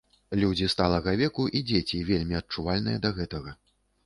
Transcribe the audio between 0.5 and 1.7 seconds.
сталага веку і